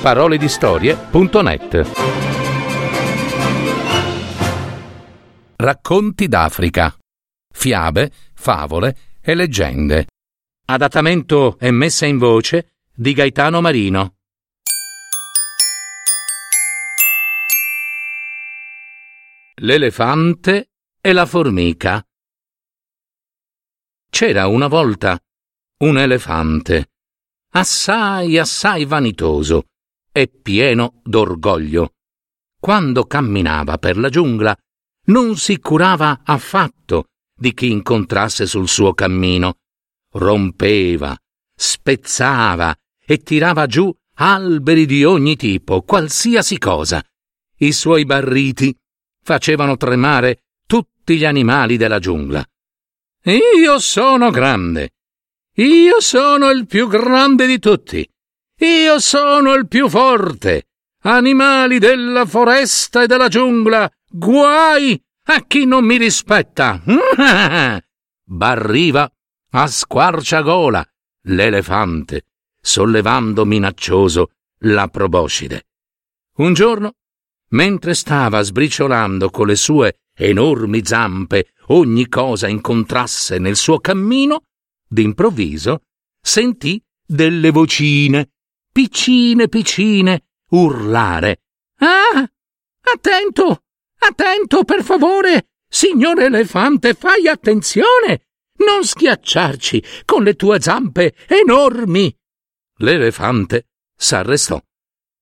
[0.00, 1.90] paroledistorie.net
[5.56, 6.96] Racconti d'Africa.
[7.52, 10.06] Fiabe, favole e leggende.
[10.64, 14.14] Adattamento e messa in voce di Gaetano Marino.
[19.56, 22.02] L'elefante e la formica.
[24.08, 25.22] C'era una volta
[25.80, 26.92] un elefante,
[27.50, 29.69] assai assai vanitoso
[30.12, 31.94] e pieno d'orgoglio.
[32.58, 34.56] Quando camminava per la giungla
[35.06, 39.54] non si curava affatto di chi incontrasse sul suo cammino.
[40.12, 41.16] Rompeva,
[41.54, 42.74] spezzava
[43.04, 47.02] e tirava giù alberi di ogni tipo, qualsiasi cosa.
[47.58, 48.76] I suoi barriti
[49.22, 52.44] facevano tremare tutti gli animali della giungla.
[53.24, 54.90] Io sono grande.
[55.54, 58.06] Io sono il più grande di tutti.
[58.60, 60.66] Io sono il più forte.
[61.02, 66.82] Animali della foresta e della giungla, guai a chi non mi rispetta.
[68.22, 69.10] Barriva
[69.52, 70.86] a squarciagola
[71.22, 72.26] l'elefante,
[72.60, 74.32] sollevando minaccioso
[74.64, 75.68] la proboscide.
[76.36, 76.96] Un giorno,
[77.50, 84.42] mentre stava sbriciolando con le sue enormi zampe ogni cosa incontrasse nel suo cammino,
[84.86, 85.84] d'improvviso
[86.20, 88.28] sentì delle vocine,
[88.72, 91.42] piccine piccine, urlare.
[91.78, 92.28] Ah!
[92.92, 93.64] Attento!
[93.98, 95.50] Attento, per favore!
[95.68, 98.26] Signore elefante, fai attenzione!
[98.58, 102.14] Non schiacciarci con le tue zampe enormi!
[102.78, 104.60] L'elefante s'arrestò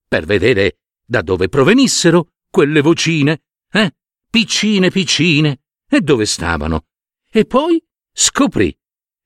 [0.07, 3.95] per vedere da dove provenissero quelle vocine, eh?
[4.29, 6.85] Piccine, piccine, e dove stavano.
[7.31, 8.75] E poi scoprì,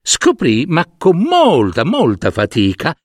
[0.01, 2.95] scoprì, ma con molta, molta fatica,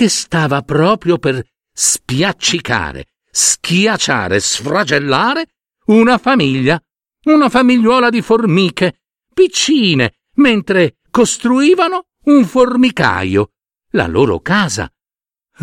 [0.00, 5.44] che stava proprio per spiaccicare, schiacciare, sfragellare
[5.88, 6.82] una famiglia,
[7.24, 9.02] una famigliuola di formiche,
[9.34, 13.50] piccine, mentre costruivano un formicaio,
[13.90, 14.90] la loro casa.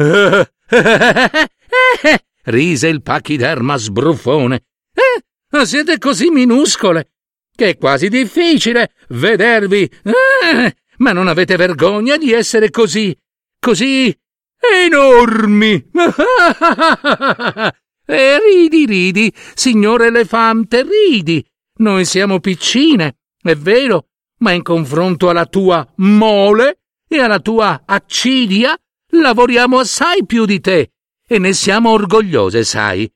[2.43, 4.65] rise il pachiderma sbruffone.
[4.93, 7.13] Eh, siete così minuscole
[7.55, 9.81] che è quasi difficile vedervi.
[10.03, 13.17] Eh, ma non avete vergogna di essere così,
[13.59, 14.15] così
[14.59, 15.89] enormi.
[18.09, 21.45] E ridi, ridi, signore elefante, ridi.
[21.79, 24.07] Noi siamo piccine, è vero,
[24.37, 28.77] ma in confronto alla tua mole e alla tua accidia
[29.09, 30.91] lavoriamo assai più di te
[31.27, 33.11] e ne siamo orgogliose, sai.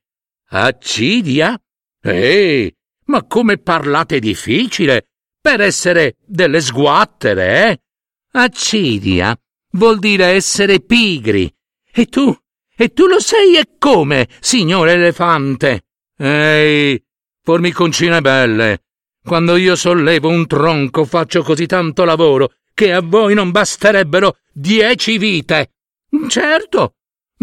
[0.49, 1.57] Accidia?
[2.03, 2.75] Ehi,
[3.05, 5.07] ma come parlate difficile
[5.39, 7.81] per essere delle sguattere, eh?
[8.33, 9.40] Accidia
[9.71, 11.53] vuol dire essere pigri.
[11.93, 12.35] E tu
[12.81, 15.83] e tu lo sei e come, signore elefante?
[16.17, 16.99] Ehi,
[17.43, 18.85] formiconcine belle,
[19.23, 25.19] quando io sollevo un tronco faccio così tanto lavoro che a voi non basterebbero dieci
[25.19, 25.73] vite.
[26.27, 26.95] Certo,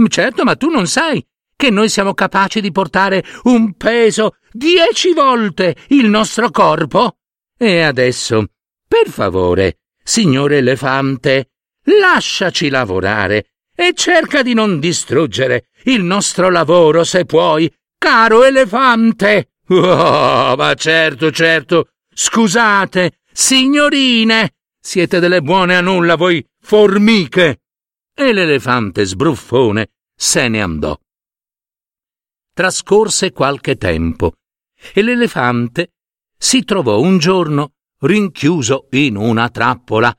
[0.09, 1.25] certo, ma tu non sai
[1.55, 7.19] che noi siamo capaci di portare un peso dieci volte il nostro corpo?
[7.56, 8.44] E adesso,
[8.88, 11.50] per favore, signore elefante,
[12.00, 19.53] lasciaci lavorare e cerca di non distruggere il nostro lavoro se puoi, caro elefante.
[19.69, 21.91] Oh, ma certo, certo.
[22.12, 27.60] Scusate, signorine, siete delle buone a nulla voi formiche.
[28.15, 30.99] E l'elefante sbruffone se ne andò.
[32.53, 34.32] Trascorse qualche tempo
[34.93, 35.93] e l'elefante
[36.37, 40.12] si trovò un giorno rinchiuso in una trappola.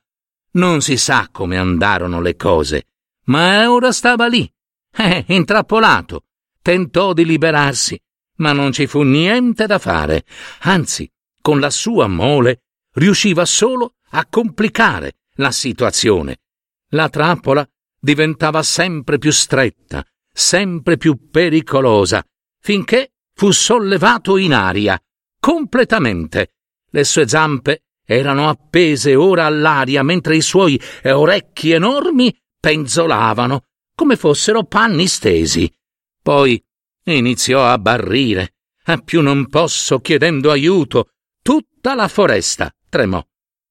[0.52, 2.86] Non si sa come andarono le cose
[3.30, 4.52] ma ora stava lì,
[4.96, 6.26] eh, intrappolato.
[6.62, 8.00] Tentò di liberarsi,
[8.38, 10.26] ma non ci fu niente da fare.
[10.62, 11.10] Anzi,
[11.42, 16.42] con la sua mole riusciva solo a complicare la situazione.
[16.90, 17.68] La trappola
[18.00, 22.24] diventava sempre più stretta, sempre più pericolosa,
[22.60, 25.02] finché fu sollevato in aria,
[25.40, 26.56] completamente.
[26.92, 34.64] Le sue zampe erano appese ora all'aria mentre i suoi orecchi enormi penzolavano come fossero
[34.64, 35.72] panni stesi.
[36.20, 36.60] Poi
[37.04, 41.12] iniziò a barrire, a più non posso chiedendo aiuto.
[41.40, 43.24] Tutta la foresta tremò.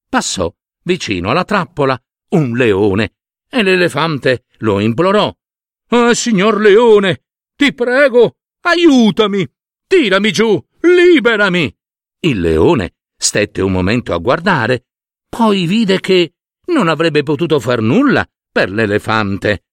[0.09, 0.55] Passò
[0.85, 2.01] vicino alla trappola
[2.31, 3.15] un leone
[3.51, 5.35] e l'elefante lo implorò.
[5.89, 7.25] Ah, signor leone,
[7.57, 9.45] ti prego, aiutami,
[9.89, 11.77] tirami giù, liberami.
[12.21, 14.85] Il leone stette un momento a guardare,
[15.29, 16.35] poi vide che
[16.67, 19.65] non avrebbe potuto far nulla per l'elefante.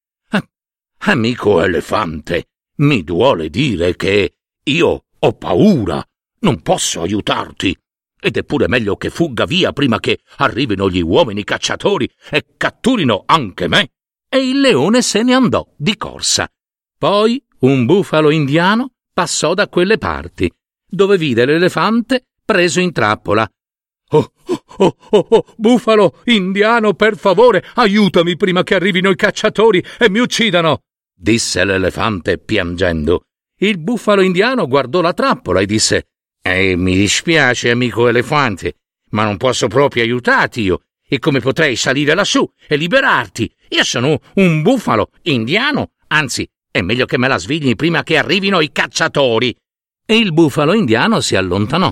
[1.08, 2.48] amico elefante,
[2.78, 6.04] mi duole dire che io ho paura,
[6.40, 7.78] non posso aiutarti.
[8.20, 13.24] Ed è pure meglio che fugga via prima che arrivino gli uomini cacciatori e catturino
[13.28, 13.92] anche me.
[14.28, 16.50] E il leone se ne andò di corsa.
[16.98, 20.52] Poi un bufalo indiano passò da quelle parti,
[20.88, 23.50] dove vide l'elefante preso in trappola.
[24.10, 29.84] Oh, oh, oh, oh, oh, bufalo indiano, per favore, aiutami prima che arrivino i cacciatori
[29.98, 33.26] e mi uccidano, disse l'elefante piangendo.
[33.58, 36.08] Il bufalo indiano guardò la trappola e disse
[36.42, 38.76] Eh, mi dispiace, amico elefante,
[39.12, 40.82] ma non posso proprio aiutarti io.
[41.08, 43.52] E come potrei salire lassù e liberarti?
[43.70, 48.60] Io sono un bufalo indiano, anzi, è meglio che me la svigli prima che arrivino
[48.60, 49.56] i cacciatori.
[50.06, 51.92] E il bufalo indiano si allontanò.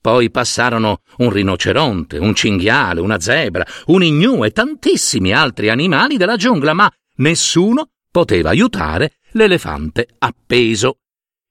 [0.00, 6.36] Poi passarono un rinoceronte, un cinghiale, una zebra, un ignù e tantissimi altri animali della
[6.36, 10.98] giungla, ma nessuno poteva aiutare l'elefante appeso.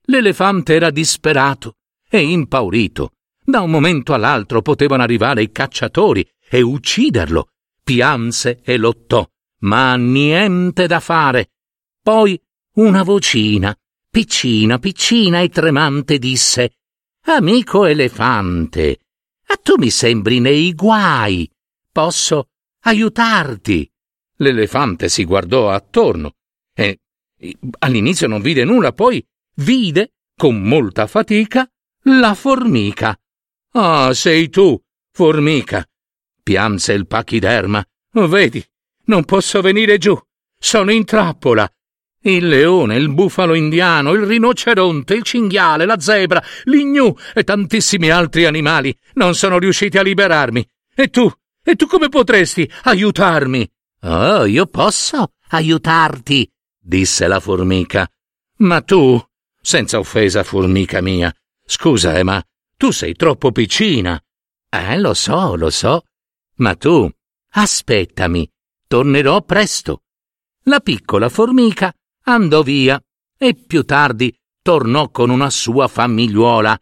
[0.06, 1.76] L'elefante era disperato
[2.10, 3.12] e impaurito.
[3.44, 7.50] Da un momento all'altro potevano arrivare i cacciatori e ucciderlo.
[7.84, 9.26] Pianse e lottò,
[9.60, 11.52] ma niente da fare.
[12.02, 12.40] Poi
[12.76, 13.76] una vocina,
[14.10, 16.77] piccina, piccina e tremante, disse
[17.30, 19.00] Amico elefante,
[19.48, 21.52] a tu mi sembri nei guai.
[21.92, 22.52] Posso
[22.86, 23.92] aiutarti?
[24.38, 26.36] L'elefante si guardò attorno
[26.74, 27.00] e
[27.80, 29.22] all'inizio non vide nulla, poi
[29.56, 31.70] vide, con molta fatica,
[32.04, 33.20] la formica.
[33.74, 34.82] Ah, sei tu,
[35.12, 35.86] formica,
[36.42, 37.86] pianse il pachiderma.
[38.12, 38.66] Vedi,
[39.08, 40.18] non posso venire giù.
[40.58, 41.70] Sono in trappola.
[42.28, 48.44] Il leone, il bufalo indiano, il rinoceronte, il cinghiale, la zebra, l'ignu e tantissimi altri
[48.44, 50.68] animali non sono riusciti a liberarmi.
[50.94, 51.32] E tu?
[51.64, 53.66] E tu come potresti aiutarmi?
[54.02, 58.06] Oh, io posso aiutarti, disse la formica.
[58.58, 59.18] Ma tu,
[59.62, 61.34] senza offesa, formica mia,
[61.66, 62.44] scusa, eh, ma
[62.76, 64.22] tu sei troppo piccina.
[64.70, 66.04] Eh, lo so, lo so.
[66.56, 67.10] Ma tu,
[67.52, 68.52] aspettami,
[68.86, 70.02] tornerò presto.
[70.64, 71.94] La piccola formica
[72.28, 73.02] andò via
[73.38, 76.78] e più tardi tornò con una sua famigliuola,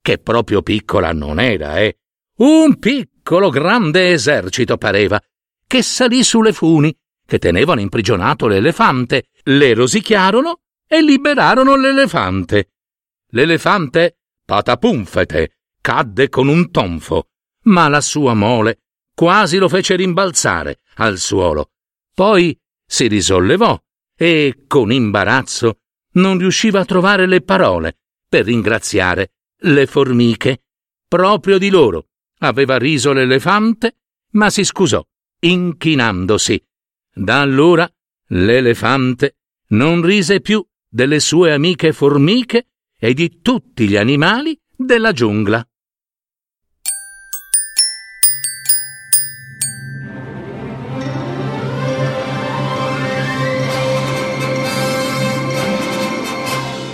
[0.00, 1.98] che proprio piccola non era, eh.
[2.38, 5.20] Un piccolo grande esercito pareva,
[5.66, 6.94] che salì sulle funi
[7.26, 12.72] che tenevano imprigionato l'elefante, le rosicchiarono e liberarono l'elefante.
[13.28, 17.28] L'elefante, patapumfete, cadde con un tonfo,
[17.66, 18.80] ma la sua mole
[19.14, 21.70] quasi lo fece rimbalzare al suolo.
[22.12, 23.80] Poi si risollevò
[24.22, 25.78] e, con imbarazzo,
[26.12, 30.64] non riusciva a trovare le parole per ringraziare le formiche.
[31.08, 32.08] Proprio di loro
[32.40, 33.96] aveva riso l'elefante,
[34.32, 35.02] ma si scusò,
[35.40, 36.62] inchinandosi
[37.12, 37.90] da allora
[38.28, 39.36] l'elefante
[39.68, 42.68] non rise più delle sue amiche formiche
[42.98, 45.66] e di tutti gli animali della giungla.